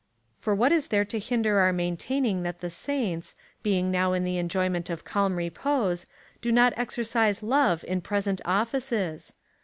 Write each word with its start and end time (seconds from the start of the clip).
For 0.39 0.55
what 0.55 0.71
is 0.71 0.87
there 0.87 1.05
to 1.05 1.19
hinder 1.19 1.59
our 1.59 1.71
maintaining 1.71 2.41
that 2.41 2.59
the 2.59 2.71
saints, 2.71 3.35
being 3.61 3.91
now 3.91 4.13
in 4.13 4.23
the 4.23 4.39
enjoyment 4.39 4.89
of 4.89 5.05
calm 5.05 5.35
repose, 5.35 6.07
do 6.41 6.51
not 6.51 6.73
exercise 6.75 7.43
love 7.43 7.85
in 7.87 8.01
present 8.01 8.41
offices? 8.43 9.33